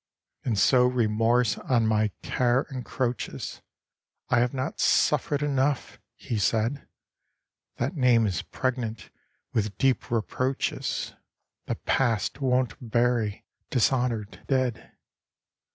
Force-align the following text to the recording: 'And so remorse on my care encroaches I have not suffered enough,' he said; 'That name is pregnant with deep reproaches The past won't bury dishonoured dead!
'And 0.43 0.57
so 0.57 0.87
remorse 0.87 1.59
on 1.59 1.85
my 1.85 2.09
care 2.23 2.63
encroaches 2.71 3.61
I 4.29 4.39
have 4.39 4.51
not 4.51 4.79
suffered 4.79 5.43
enough,' 5.43 5.99
he 6.15 6.39
said; 6.39 6.87
'That 7.77 7.95
name 7.95 8.25
is 8.25 8.41
pregnant 8.41 9.11
with 9.53 9.77
deep 9.77 10.09
reproaches 10.09 11.13
The 11.67 11.75
past 11.75 12.41
won't 12.41 12.77
bury 12.89 13.45
dishonoured 13.69 14.43
dead! 14.47 14.91